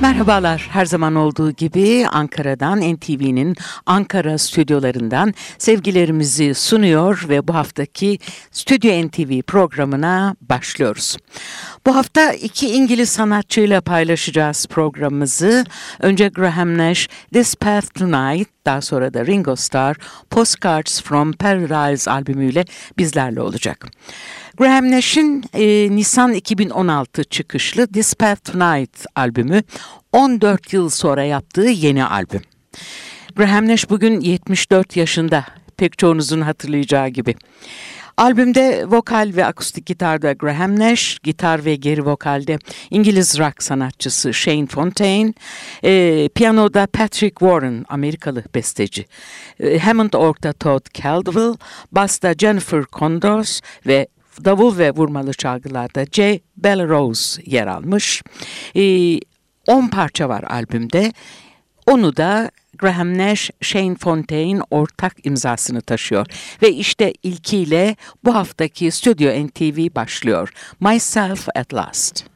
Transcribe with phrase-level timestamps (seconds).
[0.00, 0.68] Merhabalar.
[0.70, 3.56] Her zaman olduğu gibi Ankara'dan NTV'nin
[3.86, 8.18] Ankara stüdyolarından sevgilerimizi sunuyor ve bu haftaki
[8.50, 11.16] Stüdyo NTV programına başlıyoruz.
[11.86, 15.64] Bu hafta iki İngiliz sanatçıyla paylaşacağız programımızı.
[16.00, 19.96] Önce Graham Nash, This Path Tonight, daha sonra da Ringo Starr,
[20.30, 22.64] Postcards from Paradise albümüyle
[22.98, 23.86] bizlerle olacak.
[24.58, 29.62] Graham Nash'in e, Nisan 2016 çıkışlı This Path Tonight albümü
[30.12, 32.42] 14 yıl sonra yaptığı yeni albüm.
[33.36, 35.44] Graham Nash bugün 74 yaşında
[35.76, 37.34] pek çoğunuzun hatırlayacağı gibi.
[38.16, 42.58] Albümde vokal ve akustik gitarda Graham Nash, gitar ve geri vokalde
[42.90, 45.34] İngiliz rock sanatçısı Shane Fontaine,
[45.84, 49.06] e, piyanoda Patrick Warren, Amerikalı besteci,
[49.60, 51.54] e, Hammond orta Todd Caldwell,
[51.92, 54.08] basta Jennifer Condos ve
[54.44, 56.40] davul ve vurmalı çalgılarda J.
[56.56, 58.22] Belrose yer almış.
[58.74, 58.80] 10
[59.86, 61.12] e, parça var albümde.
[61.86, 66.26] Onu da Graham Nash, Shane Fontaine ortak imzasını taşıyor.
[66.62, 70.52] Ve işte ilkiyle bu haftaki Stüdyo NTV başlıyor.
[70.80, 72.35] Myself at Last.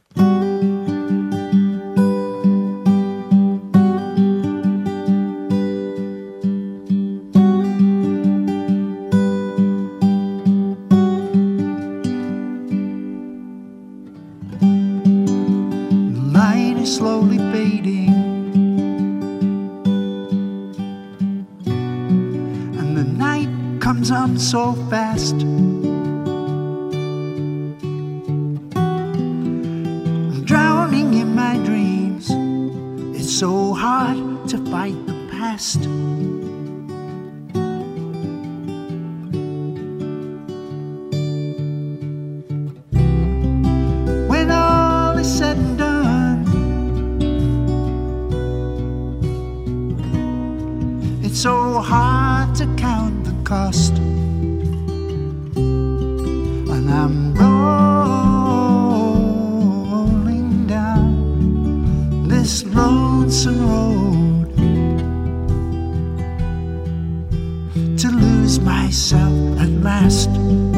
[68.91, 70.70] Myself at last.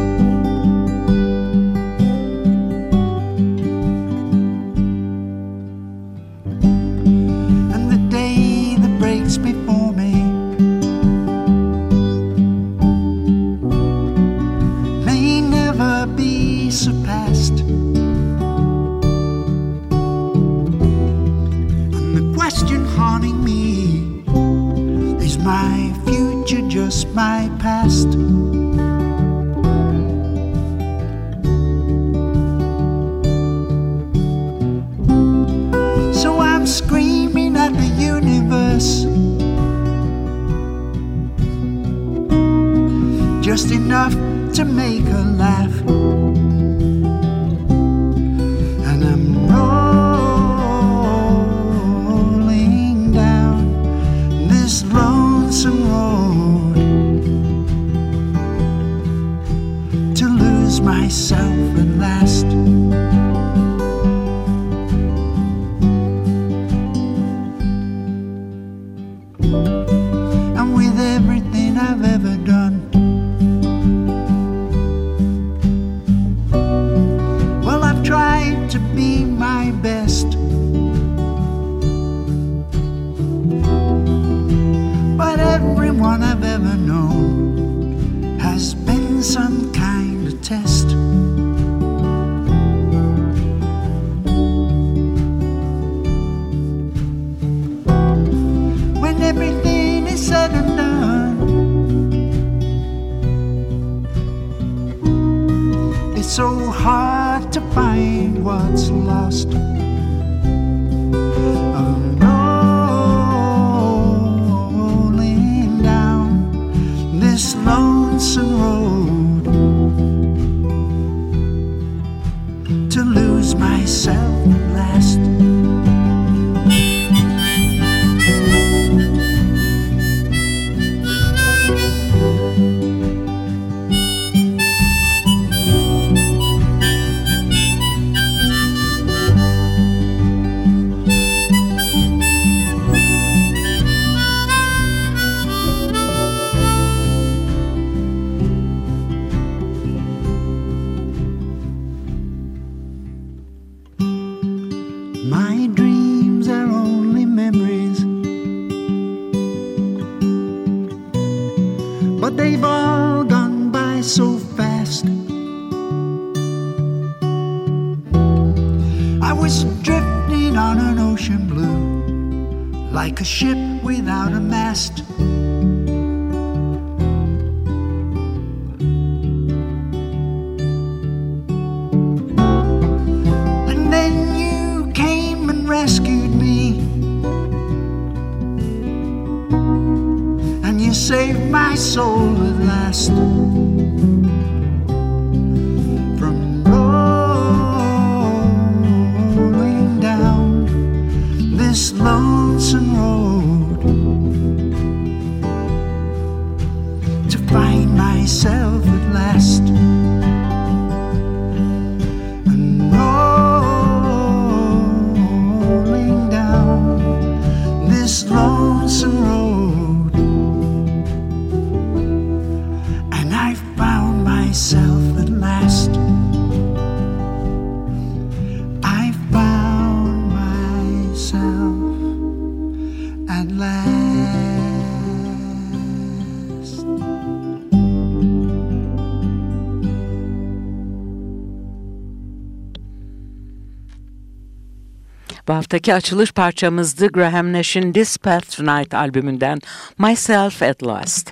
[245.54, 249.60] Haftaki açılış parçamızdı Graham Nash'in This Path Tonight albümünden
[249.98, 251.32] Myself at Last.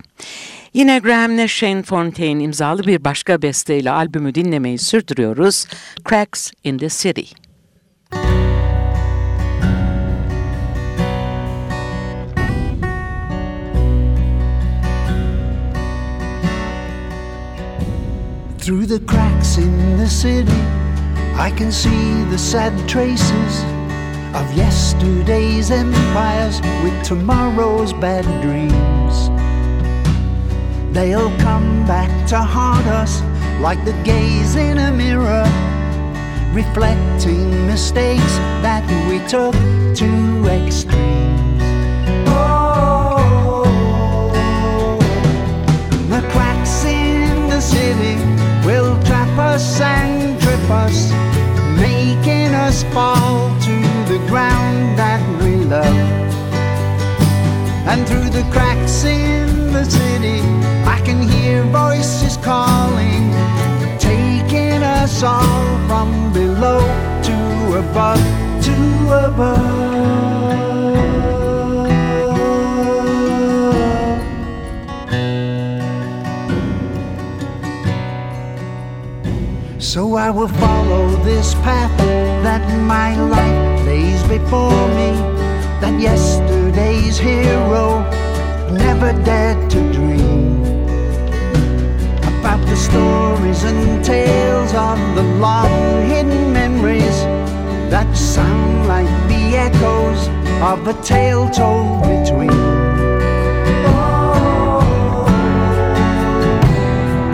[0.73, 5.65] Yine Graham Nash Shane Fontaine imzalı bir başka besteyle albümü dinlemeyi sürdürüyoruz.
[6.09, 7.25] Cracks in the City.
[18.59, 20.61] Through the cracks in the city,
[21.35, 23.80] I can see the sad traces
[24.33, 29.29] of yesterday's empires with tomorrow's bad dreams.
[30.93, 33.21] They'll come back to haunt us
[33.59, 35.43] like the gaze in a mirror,
[36.53, 39.53] reflecting mistakes that we took
[39.95, 41.61] to extremes.
[42.27, 43.63] Oh,
[46.09, 48.15] the cracks in the city
[48.65, 51.11] will trap us and trip us,
[51.77, 53.60] making us fall
[54.11, 55.85] the ground that we love.
[57.87, 60.41] And through the cracks in the city,
[60.95, 63.23] I can hear voices calling,
[63.97, 66.81] taking us all from below
[67.27, 67.37] to
[67.83, 68.25] above,
[68.67, 68.77] to
[69.27, 69.81] above.
[79.79, 81.97] So I will follow this path
[82.43, 82.63] that
[82.93, 85.09] my life lays before me.
[85.81, 87.85] That yesterday's hero
[88.85, 90.61] never dared to dream
[92.31, 93.81] about the stories and
[94.13, 95.73] tales of the long
[96.11, 97.17] hidden memories
[97.93, 100.21] that sound like the echoes
[100.69, 102.59] of a tale told between.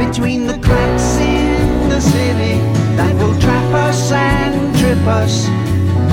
[0.05, 2.55] between the cracks in the city
[2.99, 5.35] that will trap us and trip us,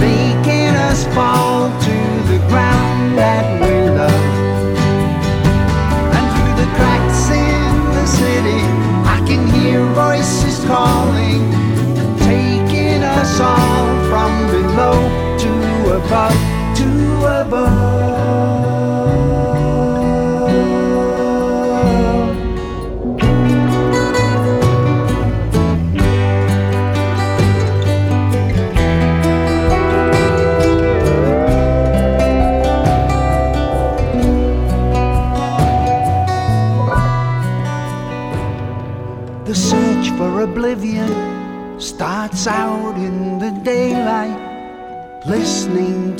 [0.04, 1.96] making us fall to
[2.30, 4.24] the ground that we love.
[6.16, 8.60] And through the cracks in the city,
[9.14, 11.42] I can hear voices calling,
[12.30, 14.98] taking us all from below
[15.42, 15.52] to
[15.96, 16.43] above.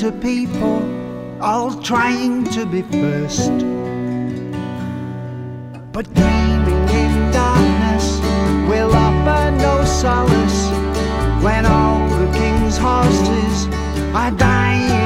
[0.05, 0.83] To people
[1.41, 3.53] all trying to be first.
[5.93, 8.19] But dreaming in darkness
[8.69, 10.61] will offer no solace
[11.43, 13.67] when all the king's horses
[14.15, 15.04] are dying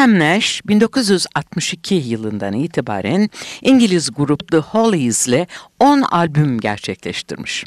[0.00, 3.30] Graham Nash 1962 yılından itibaren
[3.62, 5.46] İngiliz grup The Hollies ile
[5.78, 7.64] 10 albüm gerçekleştirmiş.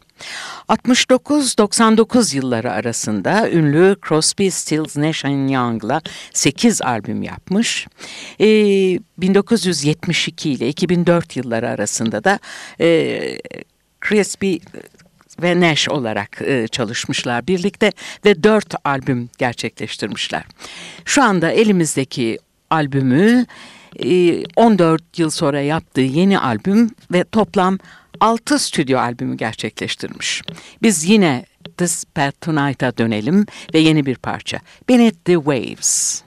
[0.69, 6.01] 69-99 yılları arasında ünlü Crosby, Stills, Nash Young'la
[6.33, 7.87] 8 albüm yapmış.
[8.39, 8.45] Ee,
[9.17, 12.39] 1972 ile 2004 yılları arasında da
[12.79, 13.19] e,
[14.07, 14.55] Crosby
[15.41, 17.91] ve Nash olarak e, çalışmışlar birlikte
[18.25, 20.43] ve dört albüm gerçekleştirmişler.
[21.05, 23.45] Şu anda elimizdeki albümü
[23.99, 27.77] e, 14 yıl sonra yaptığı yeni albüm ve toplam
[28.19, 30.41] 6 stüdyo albümü gerçekleştirmiş.
[30.81, 31.45] Biz yine
[31.77, 34.59] This Path Tonight'a dönelim ve yeni bir parça.
[34.89, 36.23] Beneath the Waves.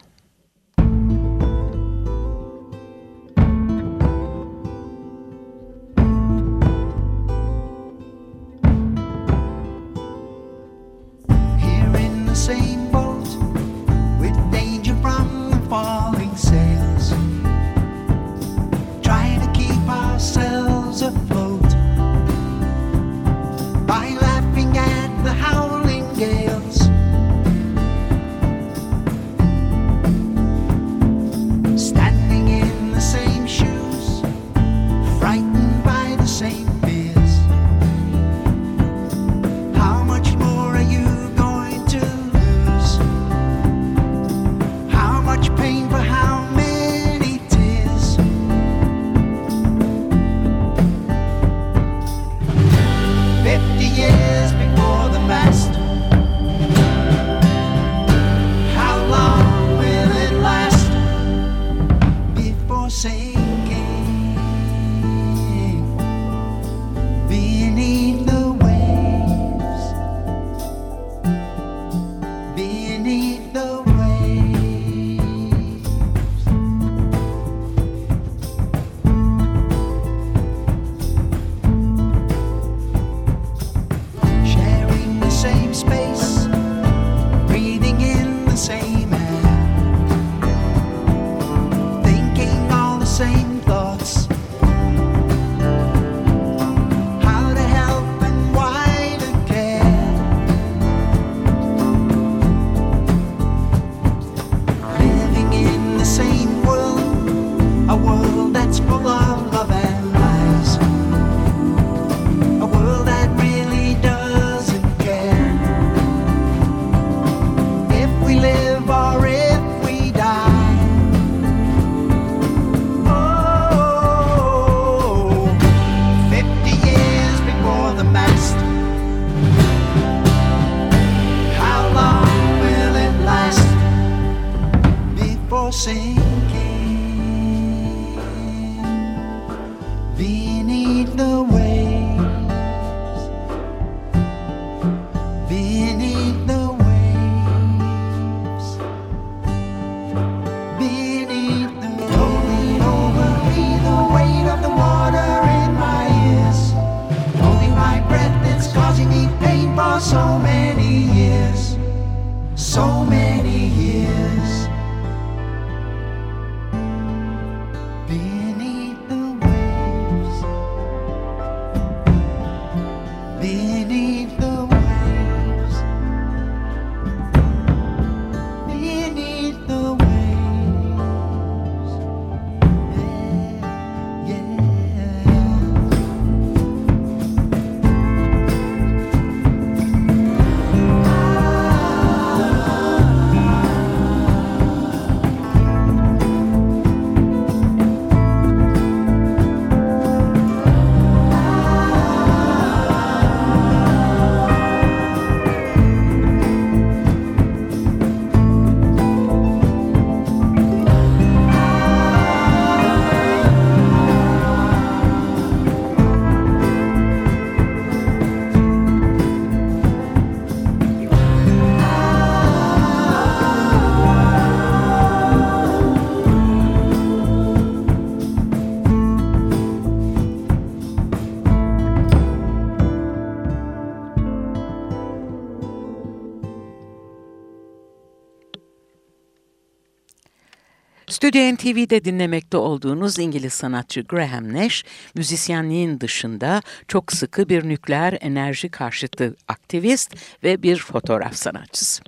[241.26, 248.68] Stüdyo NTV'de dinlemekte olduğunuz İngiliz sanatçı Graham Nash, müzisyenliğin dışında çok sıkı bir nükleer enerji
[248.68, 252.02] karşıtı aktivist ve bir fotoğraf sanatçısı.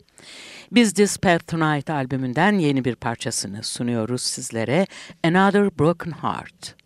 [0.72, 4.86] Biz This Path Tonight albümünden yeni bir parçasını sunuyoruz sizlere
[5.24, 6.77] Another Broken Heart.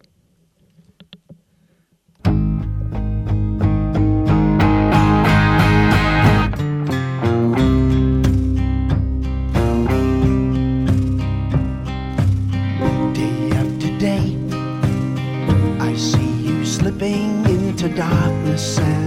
[18.53, 19.02] the sand.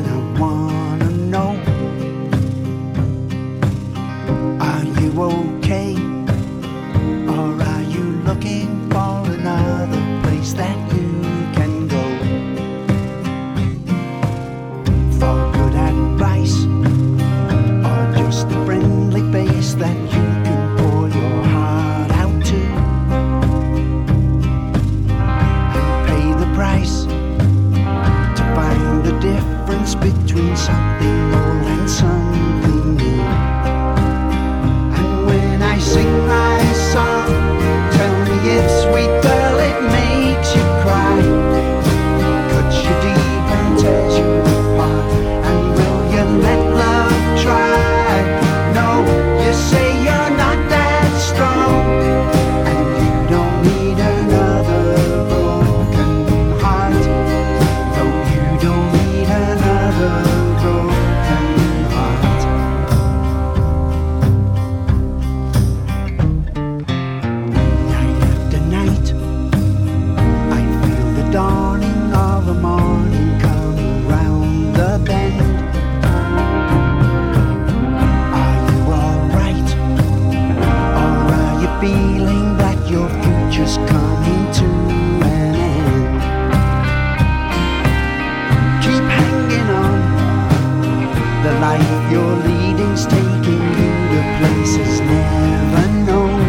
[92.11, 96.39] Your leading's taking you to places never known.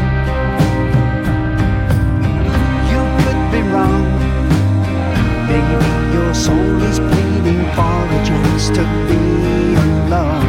[2.92, 4.06] You could be wrong.
[5.48, 5.76] Maybe
[6.16, 9.22] your soul is pleading for a chance to be
[9.86, 10.46] alone.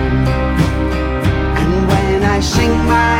[1.60, 3.17] And when I sing my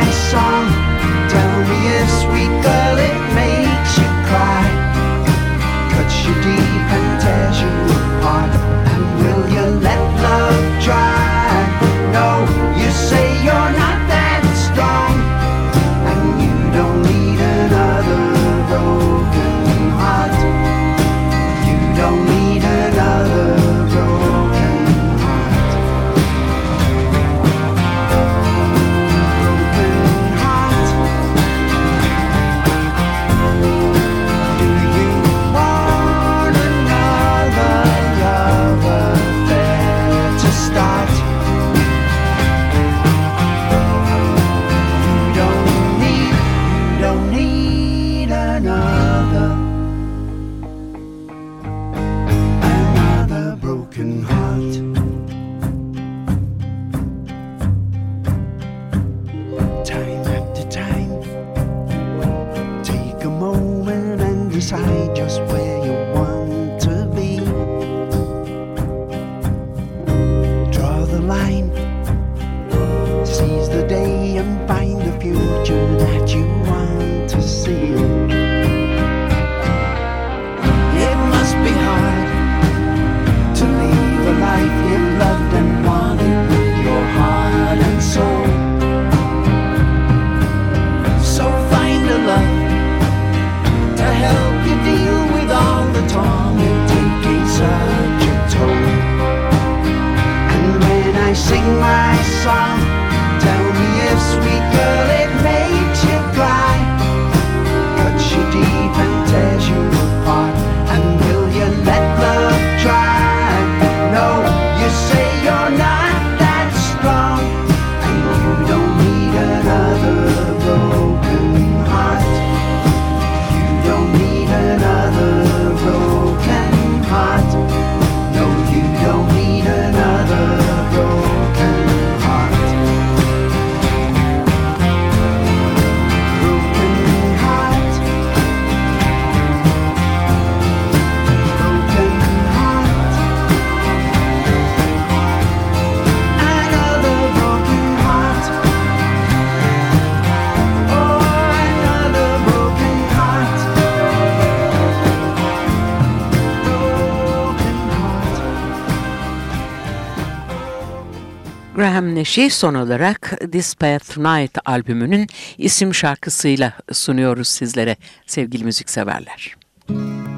[162.18, 165.26] Güneşi son olarak This Path Night albümünün
[165.58, 169.56] isim şarkısıyla sunuyoruz sizlere sevgili müzikseverler.
[169.88, 170.37] Müzik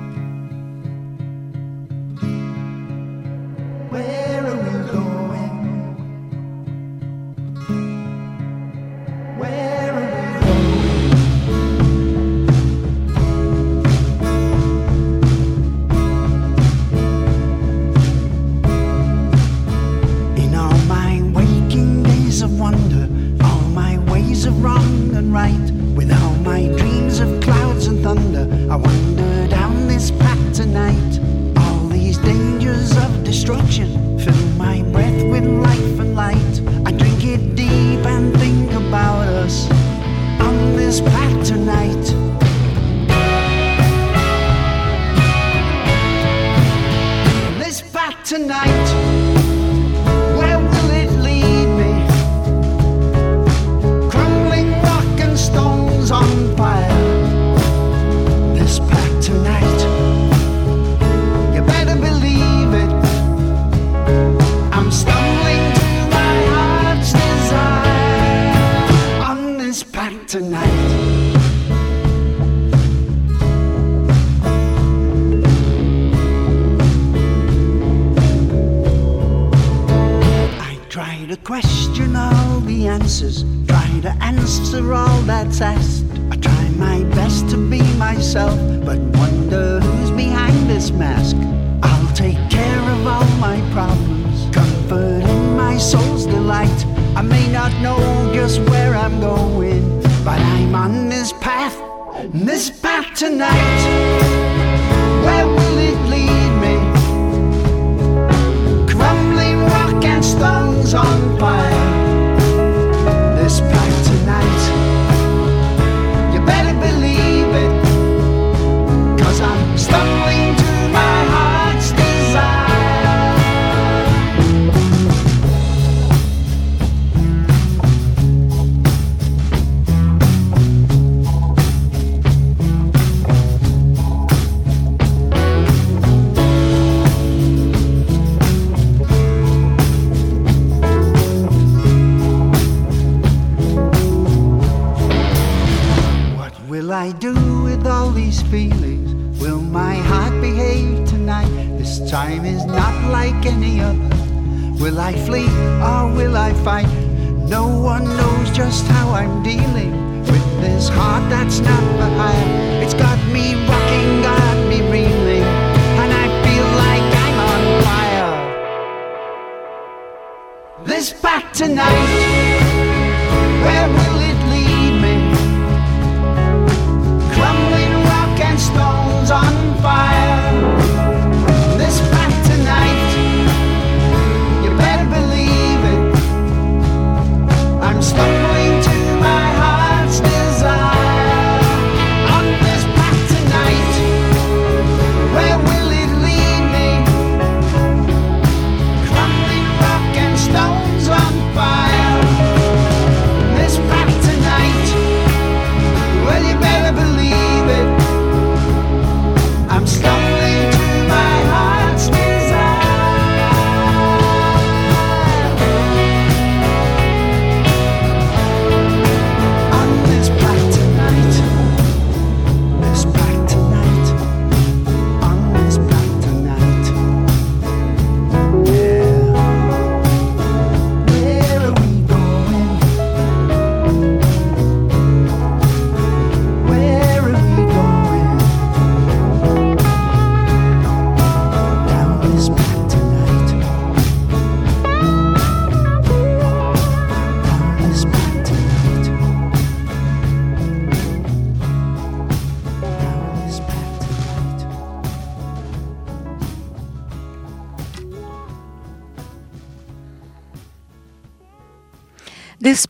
[28.71, 29.10] I want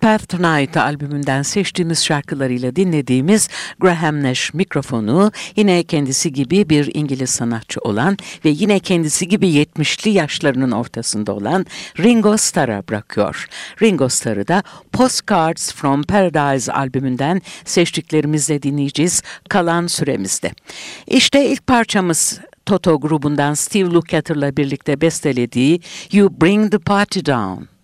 [0.01, 3.49] Path Tonight albümünden seçtiğimiz şarkılarıyla dinlediğimiz
[3.81, 10.11] Graham Nash mikrofonu yine kendisi gibi bir İngiliz sanatçı olan ve yine kendisi gibi 70'li
[10.11, 11.67] yaşlarının ortasında olan
[11.99, 13.47] Ringo Starr'a bırakıyor.
[13.83, 20.51] Ringo Starr'ı da Postcards from Paradise albümünden seçtiklerimizle dinleyeceğiz kalan süremizde.
[21.07, 25.81] İşte ilk parçamız Toto grubundan Steve Lukather'la birlikte bestelediği
[26.13, 27.80] You Bring the Party Down.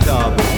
[0.00, 0.49] macabre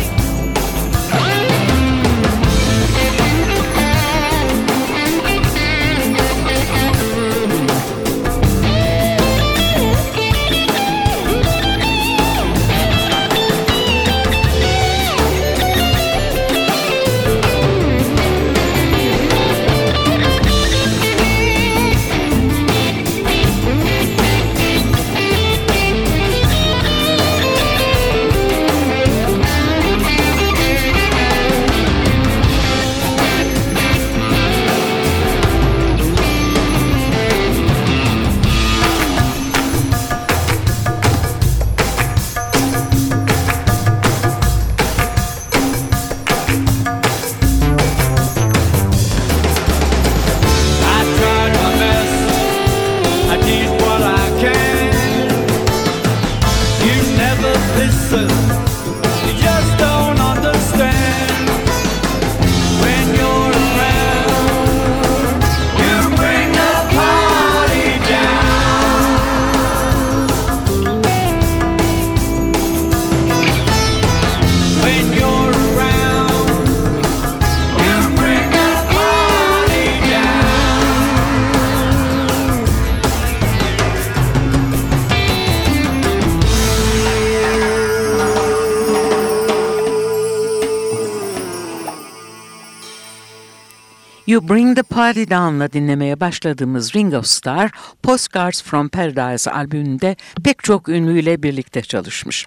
[94.32, 97.70] You Bring the Party Down'la dinlemeye başladığımız Ringo Starr,
[98.02, 102.46] Postcards from Paradise albümünde pek çok ünlüyle birlikte çalışmış.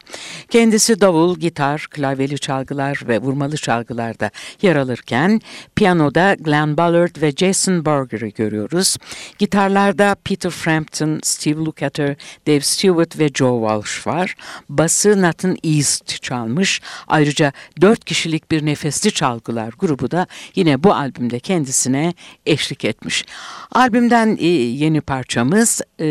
[0.50, 5.42] Kendisi davul, gitar, klavyeli çalgılar ve vurmalı çalgılarda yer alırken
[5.76, 8.98] piyanoda Glenn Ballard ve Jason Berger'ı görüyoruz.
[9.40, 12.16] Gitarlarda Peter Frampton, Steve Lukather,
[12.48, 14.36] Dave Stewart ve Joe Walsh var.
[14.70, 16.82] Bası Nathan East çalmış.
[17.08, 22.14] Ayrıca dört kişilik bir nefesli çalgılar grubu da yine bu albümde kendisi kendisine
[22.46, 23.26] eşlik etmiş.
[23.72, 26.06] Albümden e, yeni parçamız e,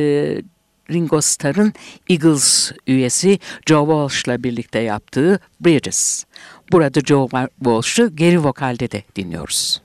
[0.91, 1.73] Ringo Starr'ın
[2.09, 6.25] Eagles üyesi Joe Walsh'la birlikte yaptığı Bridges.
[6.73, 9.84] Burada Joe Walsh'ı geri vokalde de dinliyoruz.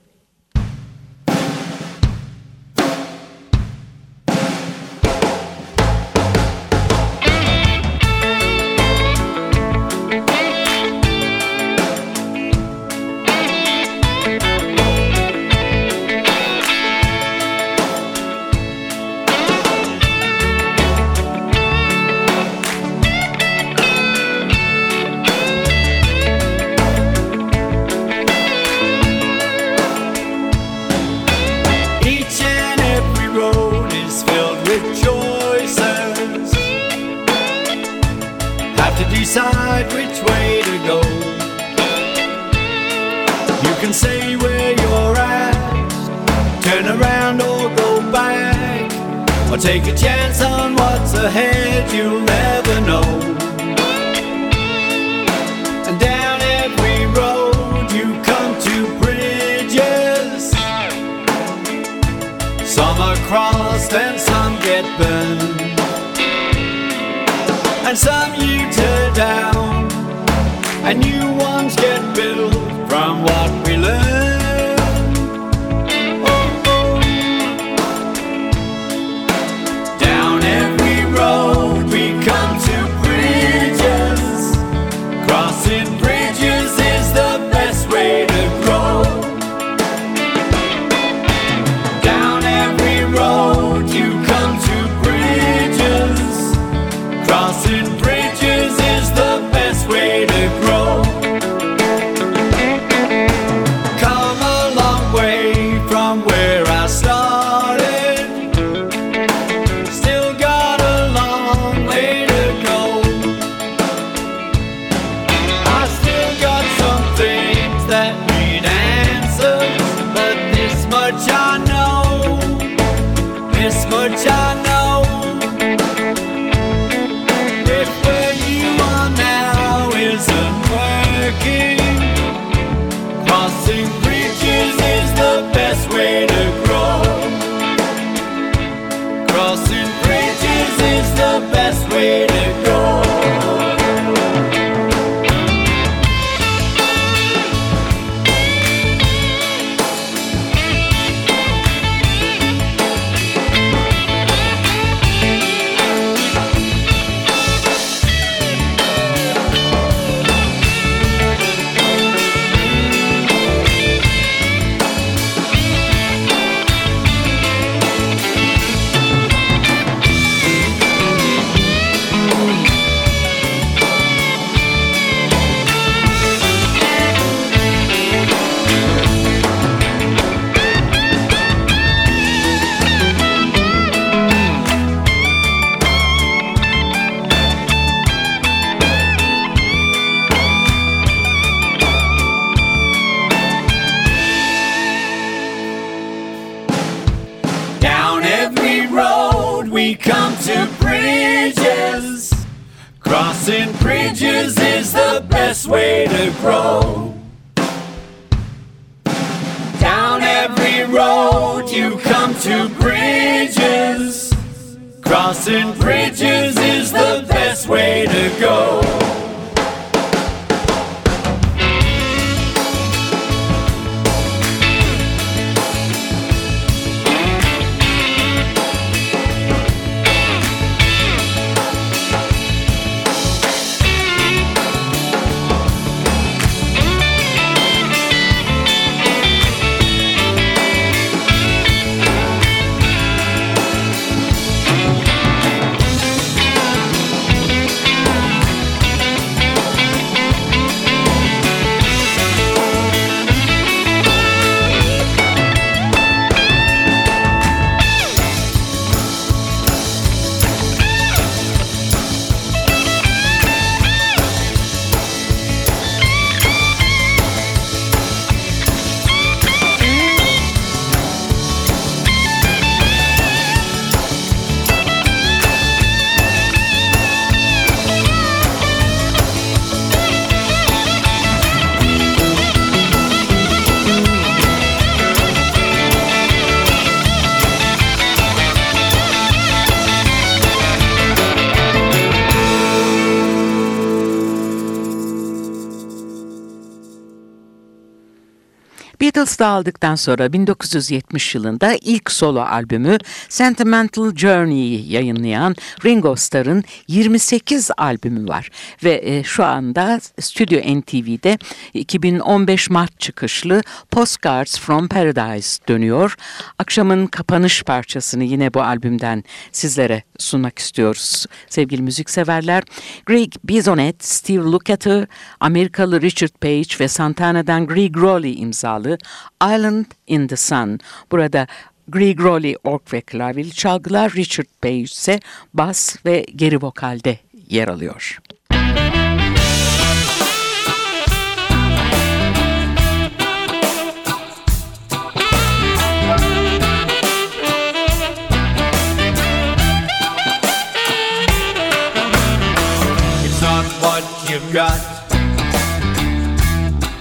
[299.40, 302.98] Beatles dağıldıktan sonra 1970 yılında ilk solo albümü
[303.30, 308.50] Sentimental Journey'i yayınlayan Ringo Starr'ın 28 albümü var.
[308.84, 311.38] Ve e, şu anda Stüdyo NTV'de
[311.74, 313.62] 2015 Mart çıkışlı
[313.92, 316.16] Postcards from Paradise dönüyor.
[316.60, 322.64] Akşamın kapanış parçasını yine bu albümden sizlere sunmak istiyoruz sevgili müzikseverler.
[323.06, 325.08] Greg Bisonet, Steve Lukather,
[325.40, 328.98] Amerikalı Richard Page ve Santana'dan Greg Rowley imzalı
[329.42, 330.80] Island in the Sun.
[331.12, 331.48] Burada
[331.88, 335.20] Greg Rowley org ve klavyeli çalgılar, Richard Page ise
[335.54, 337.20] bas ve geri vokalde
[337.50, 338.20] yer alıyor.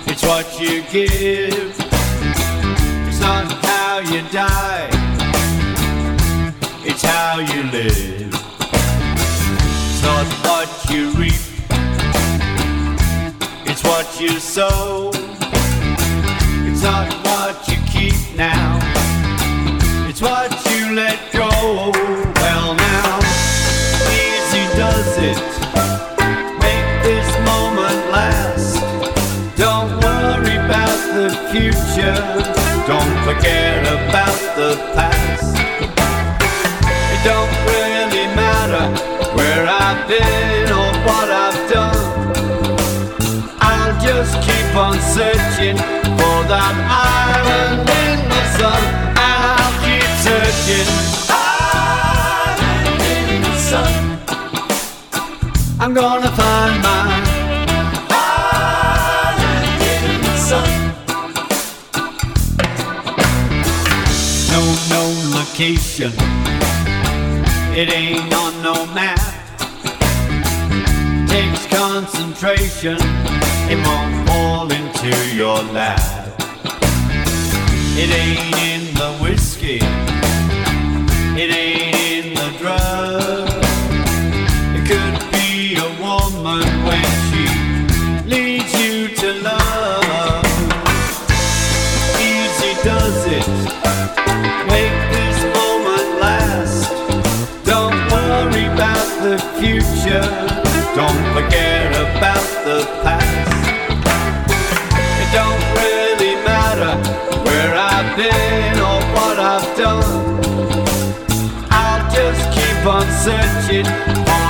[0.06, 1.77] İt's what you give.
[4.10, 4.88] You die,
[6.82, 8.32] it's how you live.
[9.60, 11.34] It's not what you reap,
[13.66, 15.10] it's what you sow.
[16.64, 18.78] It's not what you keep now,
[20.08, 22.07] it's what you let go.
[31.28, 32.18] The future.
[32.88, 35.54] Don't forget about the past.
[37.12, 38.86] It don't really matter
[39.36, 42.00] where I've been or what I've done.
[43.60, 45.76] I'll just keep on searching
[46.18, 48.82] for that island in the sun.
[49.26, 50.88] And I'll keep searching.
[51.28, 53.92] Island in the sun.
[55.80, 56.97] I'm gonna find my
[66.00, 66.06] No
[67.74, 69.18] It ain't on no map.
[71.28, 72.98] Takes concentration.
[73.68, 75.98] It won't fall into your lap.
[77.96, 79.80] It ain't in the whiskey.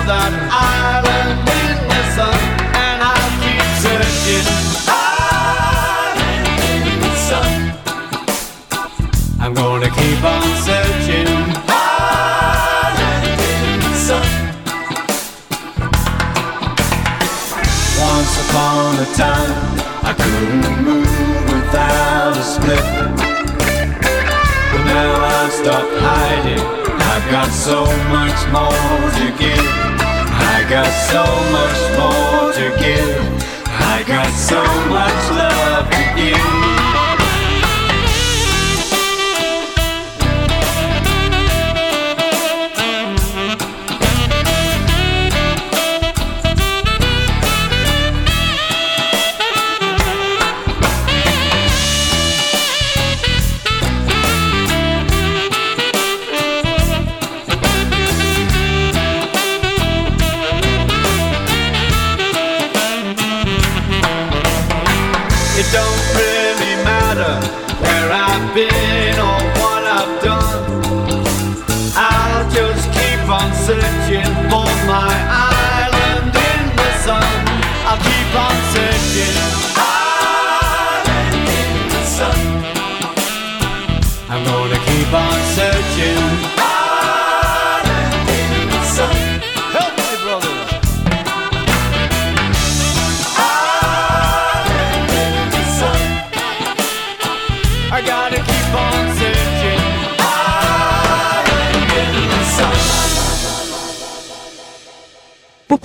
[0.08, 2.40] That island in the sun,
[2.80, 4.48] and I'll keep searching.
[4.88, 6.48] Island
[6.80, 7.52] in the sun.
[9.38, 11.28] I'm gonna keep on searching.
[11.68, 14.28] Island in the sun.
[18.00, 19.52] Once upon a time,
[20.08, 21.12] I couldn't move
[21.52, 22.86] without a split.
[24.72, 26.64] But now I've stopped hiding.
[27.12, 29.77] I've got so much more to give.
[30.68, 33.16] I got so much more to give.
[33.70, 36.67] I got so much love to give.
[68.40, 68.77] I've been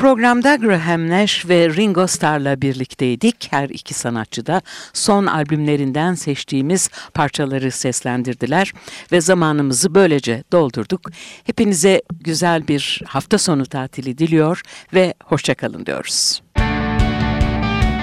[0.03, 3.47] programda Graham Nash ve Ringo Starr'la birlikteydik.
[3.51, 4.61] Her iki sanatçı da
[4.93, 8.73] son albümlerinden seçtiğimiz parçaları seslendirdiler
[9.11, 11.01] ve zamanımızı böylece doldurduk.
[11.43, 14.61] Hepinize güzel bir hafta sonu tatili diliyor
[14.93, 16.41] ve hoşçakalın diyoruz.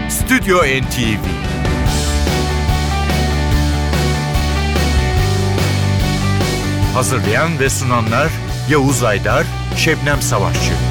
[0.09, 1.25] Stüdyo NTV
[6.95, 8.31] Hazırlayan ve sunanlar
[8.71, 9.47] Yavuz Aydar,
[9.77, 10.90] Şebnem Savaşçı